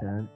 [0.00, 0.26] 神。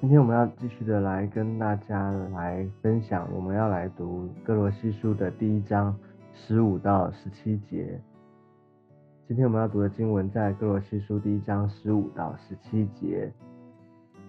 [0.00, 5.94] 今天我们要继续的来跟大家来分享，我们要来读哥罗西书的第一章
[6.32, 8.00] 十五到十七节。
[9.26, 13.32] 今天我们要读的经文在哥罗西书第一章十五到十七节。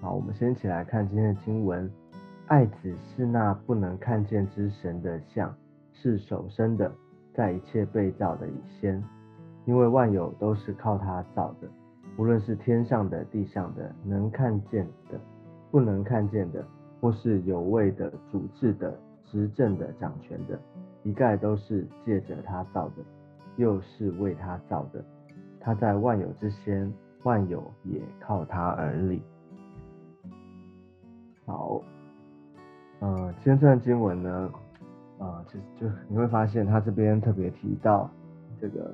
[0.01, 1.89] 好，我们先一起来看今天的经文。
[2.47, 5.53] 爱子是那不能看见之神的像，
[5.91, 6.91] 是首生的，
[7.33, 9.03] 在一切被造的以先，
[9.65, 11.67] 因为万有都是靠他造的，
[12.17, 15.19] 无论是天上的、地上的，能看见的、
[15.71, 16.65] 不能看见的，
[16.99, 20.59] 或是有位的、主治的、执政的、掌权的，
[21.03, 22.95] 一概都是借着他造的，
[23.55, 25.03] 又是为他造的。
[25.59, 26.91] 他在万有之先，
[27.23, 29.21] 万有也靠他而立。
[31.45, 31.81] 好。
[32.99, 34.51] 呃，今天这段经文呢，
[35.19, 38.09] 呃，其实就你会发现，他这边特别提到
[38.59, 38.91] 这个，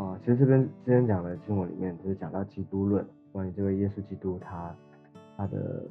[0.00, 4.74] 啊，其实这边之前讲的经文里面，就是讲到基督论，关于这位耶稣基督他
[5.36, 5.86] 他的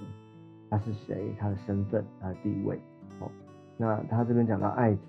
[0.68, 2.82] 他是谁，他的身份，他的地位，
[3.20, 3.30] 哦，
[3.78, 5.02] 那他这边讲到爱子，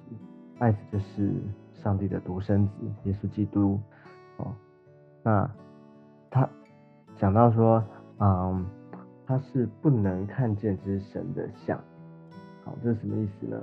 [0.59, 1.33] 爱子就是
[1.73, 2.73] 上帝的独生子
[3.05, 3.81] 耶稣基督，
[4.37, 4.53] 哦，
[5.23, 5.51] 那
[6.29, 6.47] 他
[7.17, 7.83] 讲到说，
[8.19, 8.67] 嗯，
[9.27, 11.83] 他是不能看见之神的像。
[12.67, 13.59] 好，这是什么意思呢？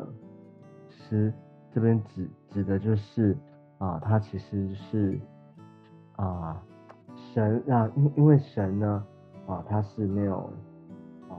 [0.89, 1.31] 其实
[1.71, 3.37] 这边指指的就是
[3.77, 5.19] 啊，它其实是
[6.15, 6.61] 啊
[7.15, 9.05] 神啊，因因为神呢
[9.47, 10.49] 啊，它是没有
[11.29, 11.37] 啊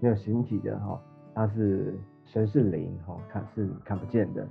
[0.00, 1.00] 没有形体的哈，
[1.34, 4.42] 它是神是灵哈，看是看不见的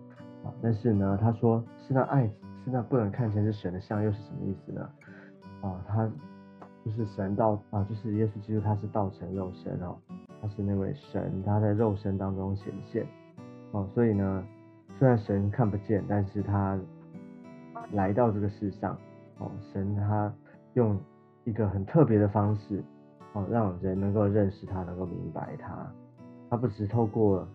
[0.44, 0.54] 啊。
[0.62, 4.90] 但是呢，他说是那爱是那不能看见是神的像，又是什么意思呢？
[5.62, 6.10] 啊，他
[6.86, 9.96] 就是神道啊，就是耶稣基督，他是道成肉身哦。
[10.42, 13.06] 他是那位神，他在肉身当中显现，
[13.72, 14.44] 哦，所以呢，
[15.00, 16.78] 虽然神看不见，但是他
[17.94, 18.98] 来到这个世上，
[19.38, 20.30] 哦，神他
[20.74, 21.00] 用
[21.46, 22.84] 一个很特别的方式，
[23.32, 25.90] 哦，让人能够认识他，能够明白他。
[26.50, 27.48] 他不只是透过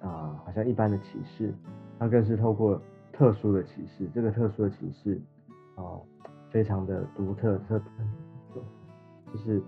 [0.00, 1.54] 啊，好像一般的启示，
[2.00, 2.82] 他更是透过
[3.12, 4.10] 特殊的启示。
[4.12, 5.22] 这个特殊的启示，
[5.76, 6.02] 哦，
[6.50, 7.80] 非常的独特，特，
[9.32, 9.62] 就是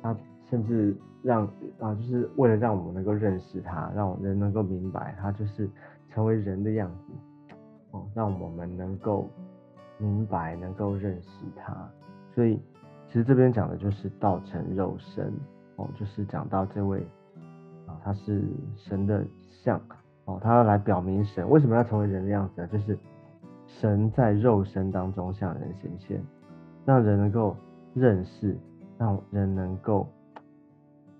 [0.00, 0.16] 他
[0.48, 0.96] 甚至。
[1.24, 1.46] 让
[1.80, 5.66] 啊，就是为了让我们能够认识他，让人能够明白他就是
[6.10, 7.54] 成为人的样子，
[7.92, 9.26] 哦，让我们能够
[9.96, 11.74] 明白，能够认识他。
[12.34, 12.60] 所以
[13.06, 15.32] 其实这边讲的就是道成肉身，
[15.76, 17.00] 哦，就是讲到这位
[17.86, 18.44] 啊，他是
[18.76, 19.24] 神的
[19.62, 19.80] 像，
[20.26, 22.66] 哦，他要来表明神为什么要成为人的样子呢？
[22.66, 22.98] 就是
[23.66, 26.22] 神在肉身当中向人显现，
[26.84, 27.56] 让人能够
[27.94, 28.54] 认识，
[28.98, 30.06] 让人能够。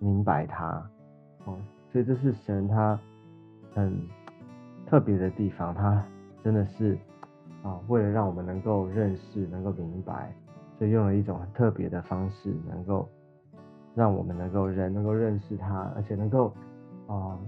[0.05, 0.67] 明白他，
[1.47, 1.57] 哦，
[1.91, 3.01] 所以这是神他
[3.75, 3.99] 很
[4.87, 6.05] 特别的地方，他
[6.43, 6.99] 真的是
[7.63, 10.31] 啊，为了让我们能够认识，能够明白，
[10.79, 13.09] 所以用了一种很特别的方式，能够
[13.95, 16.53] 让我们能够人能够认识他，而且能够
[17.07, 17.39] 啊，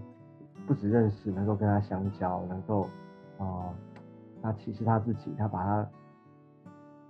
[0.67, 2.89] 不止认识，能够跟他相交，能够
[3.37, 3.69] 啊，
[4.43, 5.89] 他启示他自己，他把他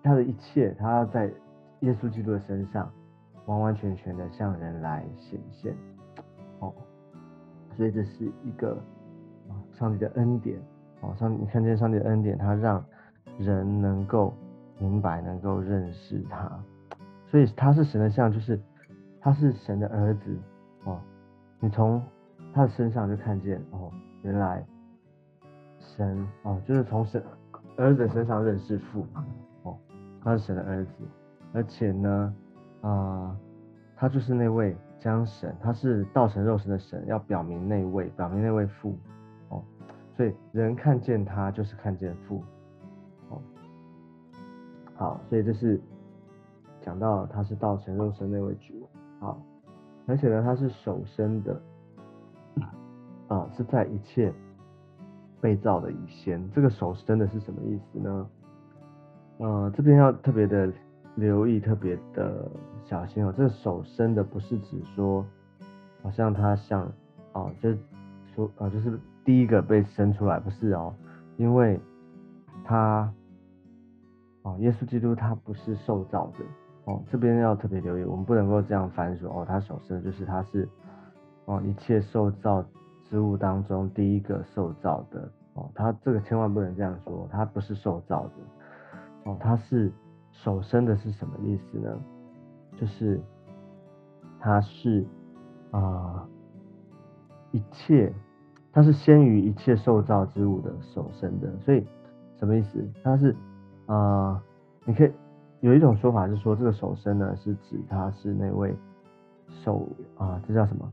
[0.03, 1.33] 他的一切，他在
[1.81, 2.91] 耶稣基督的身上。
[3.47, 5.73] 完完全全的向人来显现，
[6.59, 6.75] 哦，
[7.77, 8.77] 所以这是一个，
[9.73, 10.61] 上帝的恩典，
[11.01, 12.85] 哦，上你看见上帝的恩典，他让
[13.39, 14.35] 人能够
[14.81, 16.51] 明白，能够认识他，
[17.29, 18.61] 所以他是神的像，就是
[19.21, 20.37] 他是神的儿子，
[20.85, 21.01] 哦，
[21.61, 22.03] 你从
[22.53, 23.93] 他的身上就看见，哦，
[24.23, 24.67] 原来
[25.79, 27.23] 神，哦，就是从神
[27.77, 29.07] 儿子身上认识父，
[29.63, 29.79] 哦，
[30.25, 30.91] 他是神的儿子，
[31.53, 32.35] 而且呢。
[32.87, 33.37] 啊，
[33.97, 38.97] 他就是那位将神，他是道成肉身的神，要表明那位，表明那位父，
[39.49, 39.61] 哦，
[40.17, 42.45] 所以人看见他就是看见父，
[43.29, 43.43] 哦，
[44.95, 45.81] 好，所以这是
[46.81, 48.89] 讲到他是道成肉身那位主，
[49.19, 49.43] 好，
[50.07, 51.61] 而且呢他是首生的，
[53.27, 54.33] 啊，是在一切
[55.41, 58.31] 被造的以先，这个首生的是什么意思呢？
[59.39, 60.73] 呃，这边要特别的。
[61.17, 62.47] 留意特别的
[62.85, 65.25] 小心哦，这个手伸的不是指说，
[66.03, 66.87] 好像他像
[67.33, 67.71] 哦，就
[68.35, 70.95] 说啊，就是第一个被伸出来，不是哦，
[71.39, 71.81] 因为
[72.65, 73.11] 他
[74.43, 76.45] 哦，耶稣基督他不是受造的
[76.85, 80.69] 哦，这边要特别留意，我们不能够这样翻说哦，他手伸就是他是
[81.47, 82.63] 哦，一切受造
[83.05, 89.91] 之物当中第一个受造的哦，他这个千万不能这样说，他不是受造的哦，他是。
[90.43, 92.01] 手生的是什么意思呢？
[92.79, 93.21] 就是
[94.39, 95.05] 它是
[95.71, 96.29] 啊
[97.53, 98.13] 一切，
[98.71, 101.85] 它是先于一切受造之物的手生的，所以
[102.39, 102.87] 什么意思？
[103.03, 103.35] 它是
[103.87, 104.41] 啊，
[104.85, 105.13] 你可以
[105.61, 108.77] 有一种说法是说，这个手生呢是指他是那位
[109.49, 109.89] 首
[110.19, 110.93] 啊，这叫什么？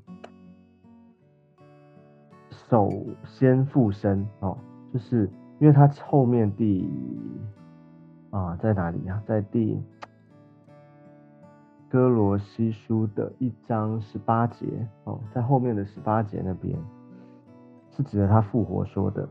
[2.70, 2.90] 首
[3.26, 4.58] 先附身哦，
[4.92, 5.30] 就是
[5.60, 6.90] 因为他后面第
[8.34, 9.22] 啊在哪里呀？
[9.28, 9.80] 在第
[11.88, 14.66] 哥罗西书的一章十八节
[15.04, 16.76] 哦，在后面的十八节那边
[17.92, 19.30] 是指的他复活说的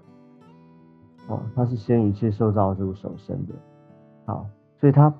[1.27, 3.55] 哦，他是先一切受造物首生的，
[4.25, 4.47] 好，
[4.79, 5.13] 所以他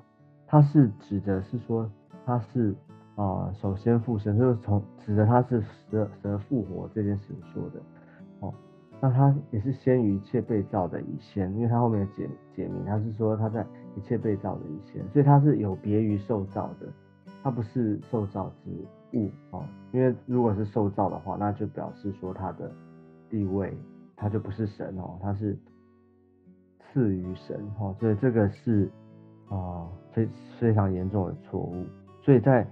[0.47, 1.91] 他是指的是说
[2.25, 2.73] 他是
[3.15, 7.81] 啊首先复生，就是从指的他是蛇蛇复活这件事情说的。
[9.03, 13.61] 那他也是先于一切被造的以先，因为他后面解解明，他是说他在
[13.97, 16.87] 一切被造的以先，所以他是有别于受造的，
[17.43, 18.71] 他不是受造之
[19.19, 19.65] 物哦。
[19.91, 22.71] 因为如果是受造的话，那就表示说他的
[23.29, 23.77] 地位
[24.15, 25.53] 他就不是神哦，他是
[26.79, 28.89] 次于神哦，所以这个是
[29.49, 31.85] 啊非非常严重的错误。
[32.21, 32.65] 所以在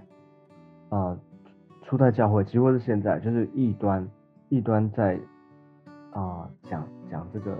[0.88, 1.14] 啊
[1.82, 4.08] 初代教会，几乎是现在就是异端，
[4.48, 5.20] 异端在。
[6.12, 7.52] 啊，讲讲这个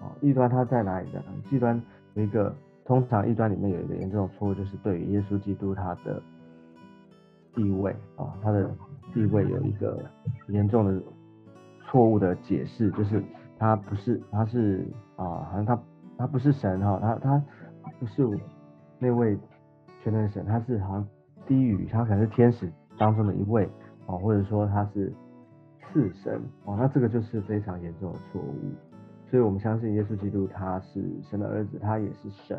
[0.00, 1.22] 啊，异端它在哪里呢？
[1.50, 1.80] 异端
[2.14, 2.54] 有一个，
[2.84, 6.22] 通常异端里面有一个严重的错误，就是对于耶稣基督他的
[7.52, 8.70] 地位啊，他的
[9.12, 10.00] 地位有一个
[10.48, 11.02] 严重的
[11.86, 13.22] 错误的解释，就是
[13.58, 15.78] 他不是，他是啊，好像他
[16.16, 17.42] 他不是神哈，他他
[17.98, 18.24] 不是
[19.00, 19.36] 那位
[20.04, 21.08] 全能神，他是好像
[21.46, 23.68] 低于，他可能是天使当中的一位
[24.06, 25.12] 啊，或者说他是。
[25.92, 28.54] 次神哦，那这个就是非常严重的错误，
[29.28, 32.58] 所以我们相信耶稣基督他是神的儿子，他也是神。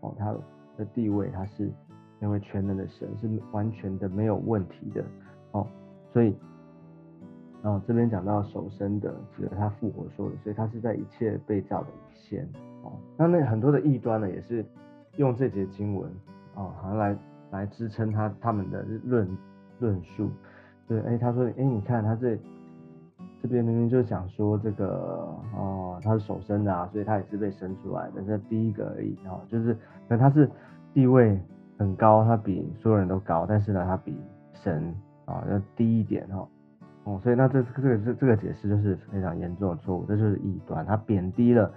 [0.00, 0.34] 哦，他
[0.76, 1.70] 的地位他是
[2.18, 5.04] 那位全能的神，是完全的没有问题的。
[5.52, 5.66] 哦，
[6.12, 6.36] 所以
[7.62, 12.44] 啊这边讲到首生的，指的他复活说的，所以他是在一切被造的先。
[12.82, 14.64] 哦，那那很多的异端呢，也是
[15.16, 16.10] 用这节经文
[16.54, 17.18] 啊，好像来
[17.50, 19.38] 来支撑他他们的论
[19.78, 20.30] 论述，
[20.86, 22.38] 对，哎他说，哎你看他这。
[23.46, 30.50] 这边明明就讲说这个哦，他是手生的啊，所以他也是被生出来的，这第一个而已哈，就是可能他是
[30.92, 31.40] 地位
[31.78, 34.20] 很高，他比所有人都高，但是呢，他比
[34.52, 34.92] 神
[35.26, 36.48] 啊要低一点哈，
[37.04, 41.72] 哦，所以那这这个这这个解释就是非常严重的错误，这就是异端，他贬低了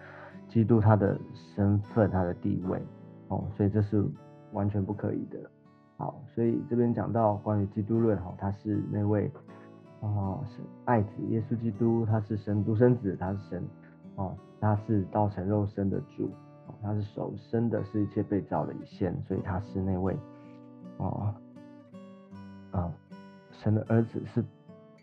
[0.48, 1.16] 基督他的
[1.56, 2.82] 身份他的地位
[3.28, 4.04] 哦，所以这是
[4.54, 5.38] 完全不可以的。
[5.98, 9.32] 好，所以这边讲到关于基督论哈，他是那位。
[10.02, 13.62] 哦，是爱子耶稣基督，他是神独生子，他是神，
[14.16, 16.30] 哦，他是道成肉身的主，
[16.68, 20.18] 哦，他是首生的，是一切被造的一线，所以他是那位，
[20.98, 21.34] 哦，
[22.72, 22.90] 啊，
[23.52, 24.42] 神的儿子是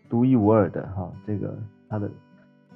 [0.09, 1.55] 独一无二的哈，这个
[1.87, 2.09] 他的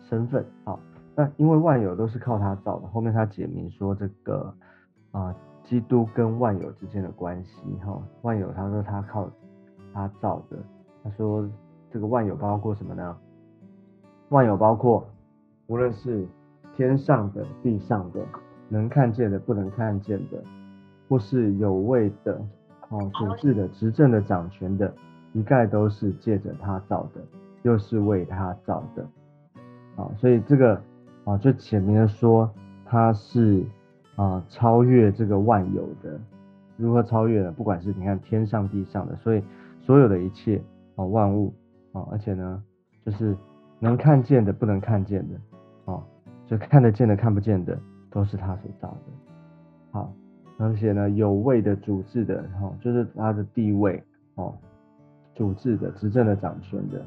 [0.07, 0.79] 身份，好，
[1.15, 4.53] 那因为万有都是靠他造的，后面他解明说这个
[5.09, 7.51] 啊，基督跟万有之间的关系，
[7.83, 9.27] 哈，万有他说他靠
[9.91, 10.57] 他造的，
[11.03, 11.49] 他说。
[11.91, 13.17] 这个万有包括什么呢？
[14.29, 15.05] 万有包括
[15.67, 16.25] 无论是
[16.73, 18.21] 天上的、地上的，
[18.69, 20.41] 能看见的、不能看见的，
[21.09, 22.41] 或是有位的、
[22.87, 24.93] 哦主治的、执政的、掌权的，
[25.33, 27.21] 一概都是借着他造的，
[27.63, 29.05] 又是为他造的。
[29.97, 30.81] 啊，所以这个
[31.25, 32.49] 啊就显明了说
[32.85, 33.65] 他是
[34.15, 36.17] 啊超越这个万有的。
[36.77, 37.51] 如何超越呢？
[37.51, 39.43] 不管是你看天上地上的，所以
[39.81, 40.61] 所有的一切
[40.95, 41.53] 啊万物。
[41.93, 42.63] 哦，而且呢，
[43.05, 43.35] 就是
[43.79, 45.35] 能看见的，不能看见的，
[45.85, 46.03] 哦，
[46.47, 47.77] 就看得见的，看不见的，
[48.09, 48.97] 都是他所造的。
[49.91, 50.13] 好，
[50.57, 54.01] 而且呢，有位的、主治的，哦，就是他的地位，
[54.35, 54.53] 哦，
[55.35, 57.05] 主治的、执政的、掌权的，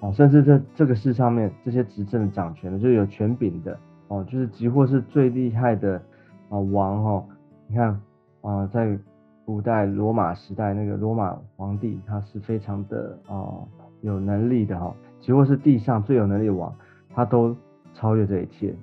[0.00, 6.02] 哦，甚至这这个世上面这些执政的、掌权的，就有权柄的，哦，就是几乎是最厉害的
[6.48, 7.24] 啊王，哈，
[7.68, 8.00] 你看
[8.40, 8.98] 啊，在
[9.44, 13.62] 古代罗马时代，那个罗马皇帝，他是非常的啊。
[14.02, 16.74] 有能力的哈，几乎是地上最有能力的王，
[17.14, 17.54] 他都
[17.92, 18.74] 超越这一切，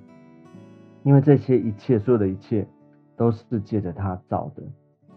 [1.02, 2.66] 因为这些一切所有的一切
[3.16, 4.62] 都是借着他造的，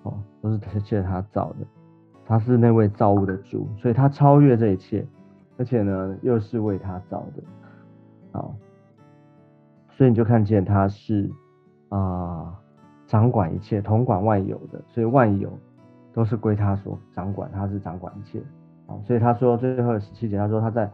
[0.03, 1.67] 哦，都是借着他造的，
[2.25, 5.05] 他是那位造物的主，所以他超越这一切，
[5.57, 7.43] 而且呢又是为他造的，
[8.31, 8.55] 好，
[9.91, 11.29] 所以你就看见他是
[11.89, 12.57] 啊
[13.05, 15.51] 掌管一切，统管万有的，所以万有
[16.13, 18.41] 都是归他所掌管，他是掌管一切。
[19.05, 20.89] 所以他说最后十七节，他说他在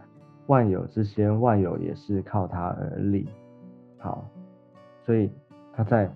[0.47, 3.27] 万有之先，万有也是靠他而立。
[3.97, 4.25] 好，
[5.03, 5.31] 所以
[5.73, 6.11] 他在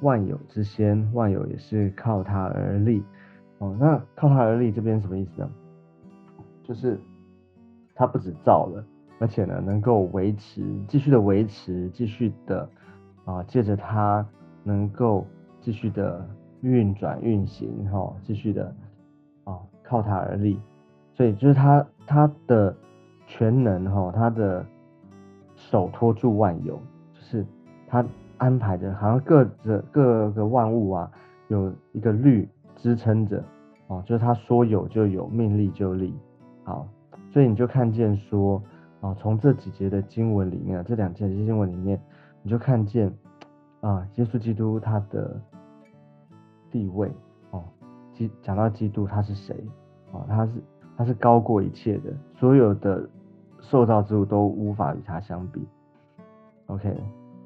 [0.00, 3.02] 万有之先，万有也是靠他而立。
[3.58, 5.50] 哦，那靠他而立这边什么意思呢？
[6.64, 6.98] 就是
[7.94, 8.84] 他不止造了，
[9.18, 12.68] 而且呢能够维持，继续的维持，继续的
[13.24, 14.26] 啊，借着他
[14.64, 15.26] 能够
[15.60, 16.26] 继续的
[16.62, 18.74] 运转运行，哈，继续的
[19.44, 20.58] 啊靠他而立，
[21.20, 22.74] 所以就是他他的
[23.26, 24.64] 全能，哈，他的
[25.54, 26.76] 手托住万有，
[27.12, 27.44] 就是
[27.86, 28.02] 他
[28.38, 31.12] 安排着，好像各着各个万物啊，
[31.48, 33.44] 有一个律支撑着，
[33.88, 36.16] 哦，就是他说有就有，命立就立，
[36.64, 36.88] 好，
[37.30, 38.62] 所以你就看见说，
[39.00, 42.00] 哦，从这几节的经文里面，这两节的经文里面，
[42.42, 43.12] 你就看见。
[43.82, 45.38] 啊，耶稣基督他的
[46.70, 47.12] 地位
[47.50, 47.62] 哦，
[48.14, 49.54] 基讲到基督他是谁
[50.12, 50.62] 哦，他是
[51.00, 53.08] 他是高过一切的，所有的
[53.60, 55.66] 受造之物都无法与他相比。
[56.66, 56.94] OK，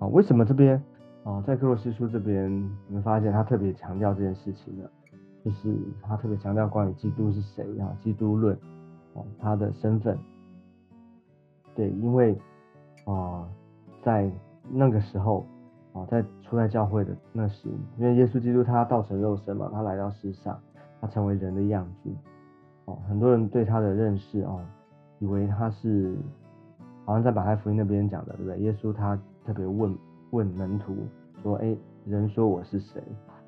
[0.01, 0.83] 啊，为什么这边
[1.23, 2.51] 啊，在克洛西书这边，
[2.89, 4.85] 你们发现他特别强调这件事情呢？
[5.45, 8.59] 就是他特别强调关于基督是谁啊，基督论
[9.13, 10.19] 哦，他的身份。
[11.77, 12.37] 对，因为
[13.05, 13.49] 啊，
[14.03, 14.29] 在
[14.69, 15.47] 那个时候。
[15.93, 17.69] 啊，在初代教会的那时，
[17.99, 20.61] 因为耶稣基督他道成肉身嘛，他来到世上，
[21.01, 22.11] 他成为人的样子。
[22.87, 24.61] 哦，很多人对他的认识哦，
[25.19, 26.17] 以为他是，
[27.05, 28.59] 好像在马太福音那边讲的，对不对？
[28.61, 29.97] 耶稣他特别问
[30.31, 30.97] 问门徒
[31.43, 31.77] 说：“哎，
[32.07, 33.03] 人说我是谁？”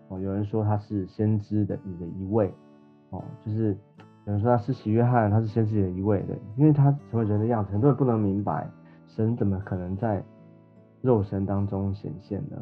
[0.08, 2.52] 哦，有人说他是先知的你的一位。
[3.10, 3.76] 哦，就是
[4.24, 6.22] 有人说他是喜约翰，他是先知的一位。
[6.22, 8.68] 对，因为他成为人的样子，很多人不能明白
[9.06, 10.22] 神怎么可能在。
[11.02, 12.56] 肉身当中显现呢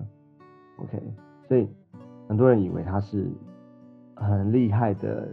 [0.77, 1.03] ，OK，
[1.49, 1.67] 所以
[2.29, 3.31] 很多人以为他是
[4.17, 5.29] 很厉害的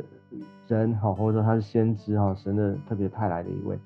[0.75, 3.79] 人，哈，或者说他是先知，哈，神的特别派来的一位，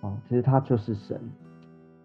[0.00, 1.20] 哦，其实他就是神，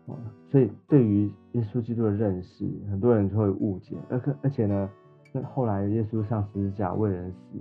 [0.05, 0.15] 哦，
[0.50, 4.89] 所以对于耶稣基督的认识，很多人就会误解，而可而且呢，
[5.31, 7.60] 那后来耶稣上十字架为人死，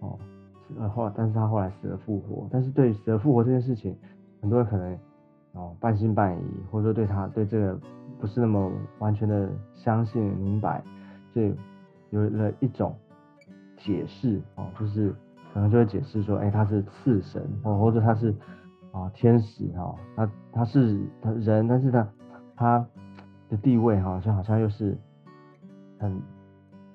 [0.00, 0.18] 哦，
[0.78, 3.96] 呃后来，但是他后来死而复活，但是对于死而复活这件事情，
[4.40, 4.98] 很多人可能
[5.52, 7.78] 哦半信半疑，或者说对他对这个。
[8.20, 10.82] 不是那么完全的相信明白，
[11.32, 11.54] 所以
[12.10, 12.94] 有了一种
[13.76, 15.14] 解释哦，就是
[15.54, 18.34] 可能就会解释说，哎，他是次神哦，或者他是
[18.92, 22.08] 啊天使哈，他他是他人，但是他
[22.56, 22.86] 他
[23.48, 24.98] 的地位哈，就好像又是
[25.98, 26.20] 很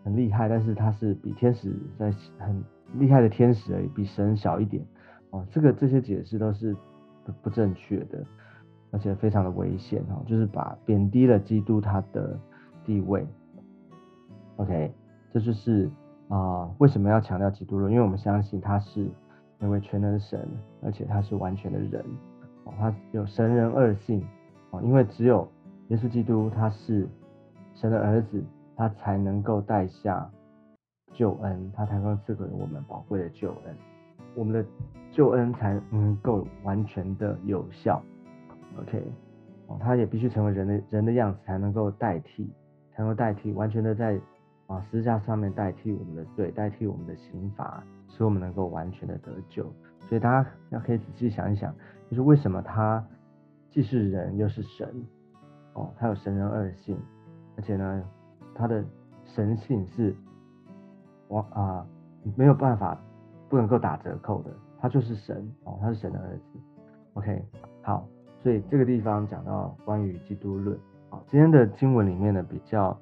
[0.04, 2.64] 很厉害，但是他是比天使在很
[2.96, 4.86] 厉害的天使而已，比神小一点
[5.32, 6.76] 哦，这个这些解释都是
[7.26, 8.24] 不不正确的。
[8.92, 12.36] 而且非常的危险哦，就是把贬低了基督他的
[12.84, 13.24] 地位。
[14.56, 14.92] OK，
[15.32, 15.88] 这就是
[16.30, 17.92] 啊为什么要强调基督论？
[17.92, 19.08] 因为我们相信他是
[19.58, 20.48] 那位全能神，
[20.82, 22.04] 而且他是完全的人
[22.64, 24.26] 哦，他有神人二性
[24.72, 25.48] 哦，因为只有
[25.90, 27.08] 耶稣基督他是
[27.76, 28.44] 神的儿子，
[28.76, 30.30] 他才能够带下
[31.14, 33.76] 救恩，他才能够赐给我们宝贵的救恩，
[34.36, 34.64] 我们的
[35.12, 38.02] 救恩才能够完全的有效。
[38.80, 39.04] OK，
[39.68, 42.50] 哦，他也必须成为人的人的样子，才能够代替，
[42.94, 44.20] 才能够代替，完全的在
[44.70, 49.64] 啊十字架上面代替我们的罪，代替我们的刑罚，使我们能够完全的得救。
[50.08, 51.76] 所以大家要可以仔细想一想，
[52.10, 53.06] 就是为什么他
[53.70, 54.88] 既是人又是神，
[55.74, 56.98] 哦，他有神人二性，
[57.58, 58.04] 而且呢，
[58.56, 58.86] 他的
[59.26, 60.16] 神性是，
[61.28, 61.86] 我啊
[62.36, 62.98] 没有办法
[63.50, 66.60] 不能够打折扣的，他就是神哦，他是神的儿子。
[67.16, 67.44] OK，
[67.82, 68.08] 好。
[68.42, 72.98] 所以这个地方讲到关于基督论，好，今天的经文里面呢比较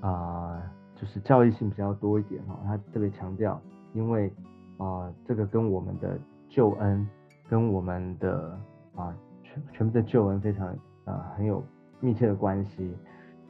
[0.00, 3.60] 啊，就是教育性比较多一点哈，他特别强调，
[3.92, 4.32] 因为
[4.78, 7.06] 啊这个跟我们的救恩，
[7.48, 8.58] 跟我们的
[8.94, 10.68] 啊全全部的救恩非常
[11.04, 11.62] 啊很有
[12.00, 12.94] 密切的关系，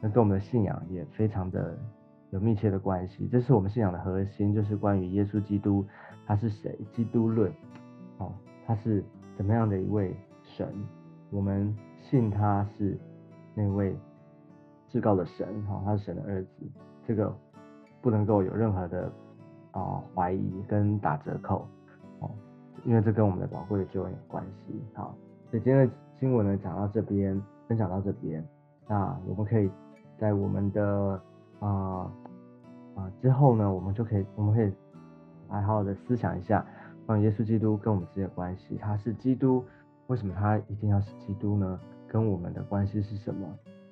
[0.01, 1.77] 那跟我们的信仰也非常的
[2.31, 5.85] 有密切的关系，这是我们信仰的核心，就是关于耶稣基督
[6.25, 7.51] 他是谁，基督论，
[8.17, 8.33] 哦，
[8.65, 9.03] 他是
[9.37, 10.67] 怎么样的一位神。
[11.31, 12.97] 我们信他是
[13.53, 13.95] 那位
[14.87, 16.71] 至高的神，哈，他是神的儿子，
[17.07, 17.33] 这个
[18.01, 19.11] 不能够有任何的
[19.71, 21.67] 啊怀疑跟打折扣，
[22.19, 22.31] 哦，
[22.83, 25.15] 因为这跟我们的宝贵的救恩有关系，好，
[25.49, 28.43] 所以今天的新闻呢讲到这边，分享到这边，
[28.87, 29.69] 那我们可以
[30.17, 31.21] 在我们的
[31.59, 32.11] 啊
[32.95, 34.71] 啊之后呢，我们就可以我们可以
[35.49, 36.65] 来好好的思想一下
[37.05, 39.63] 关于耶稣基督跟我们之间的关系，他是基督。
[40.07, 41.79] 为什么他一定要是基督呢？
[42.07, 43.47] 跟我们的关系是什么？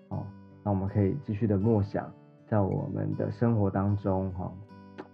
[0.09, 0.23] 哦，
[0.63, 2.07] 那我们可以继续的默想，
[2.53, 4.51] 在我们的生活当中，哈，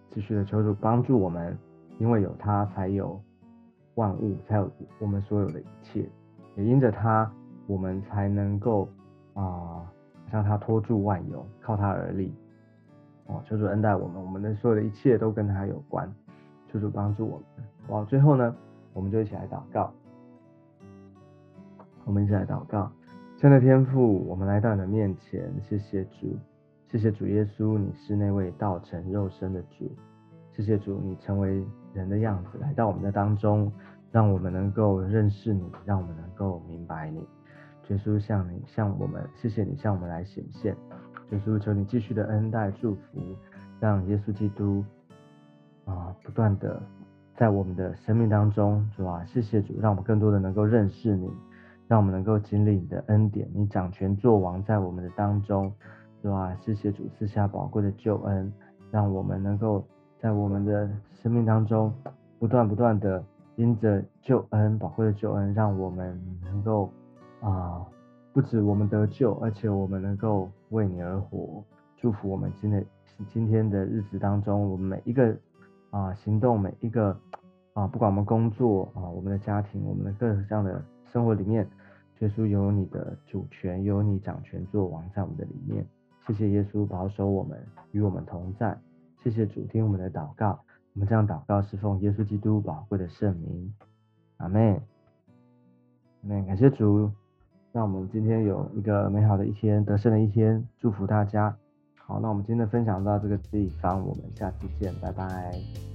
[0.09, 1.57] 继续的求助帮助我们，
[1.97, 3.17] 因为有他才有
[3.95, 4.69] 万物，才有
[4.99, 6.05] 我们所有的一切，
[6.57, 7.31] 也因着他，
[7.65, 8.89] 我们才能够
[9.35, 9.89] 啊，
[10.29, 12.33] 向他托住万有，靠他而立。
[13.27, 16.13] 哦，求主恩待我们，我们的所有的一切都跟他有关，
[16.67, 17.65] 求主帮助我们。
[17.87, 18.53] 哇，最后呢，
[18.91, 19.89] 我们就一起来祷告。
[22.03, 22.91] 我们一起来祷告，
[23.37, 26.35] 亲爱的天父，我们来到你的面前，谢谢主，
[26.91, 29.95] 谢谢主耶稣，你是那位道成肉身的主。
[30.57, 33.71] 谢谢主，你成为人的样子来到我们的当中，
[34.11, 37.19] 让我们能够认识你，让我们能够明白你。
[37.89, 40.75] 耶稣向你向我们，谢谢你向我们来显现。
[41.29, 43.21] 耶稣求你继续的恩待祝福，
[43.79, 44.83] 让耶稣基督
[45.85, 46.81] 啊不断的
[47.35, 51.31] 在我们的生命当中，主啊，谢谢主，让我们更多的能够认识你，
[51.87, 55.71] 让我们能够经历你的恩典，你掌权作王在我们的当中，
[56.21, 58.51] 主啊，谢谢主赐下宝贵的救恩，
[58.91, 59.83] 让我们能够。
[60.21, 60.91] 在我们的
[61.23, 61.93] 生命当中，
[62.39, 63.23] 不断不断的
[63.55, 66.91] 因着救恩宝贵的救恩，让我们能够
[67.39, 67.81] 啊，
[68.33, 71.63] 不止我们得救，而且我们能够为你而活。
[71.95, 72.85] 祝福我们今天
[73.29, 75.33] 今天的日子当中，我们每一个
[75.89, 77.17] 啊行动，每一个
[77.71, 80.83] 啊，不管我们工作啊，我们的家庭，我们的各式各样的
[81.13, 81.65] 生活里面，
[82.19, 85.87] 耶稣有你的主权，有你掌权作王在我们的里面。
[86.29, 87.59] 谢谢耶稣保守我们，
[87.91, 88.77] 与我们同在。
[89.23, 90.59] 谢谢主听我们的祷告，
[90.93, 93.73] 我们这样祷告是奉耶稣基督宝贵的圣名，
[94.37, 94.79] 阿妹，
[96.21, 97.09] 阿妹，感谢主，
[97.71, 101.57] 让我们今天有一个美好的一天，得胜的一天，祝福大家。
[101.97, 105.88] 好，那我们今天的分享到这个地方，我们下次见，拜拜。